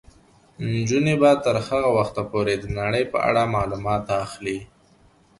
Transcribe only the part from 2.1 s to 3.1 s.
پورې د نړۍ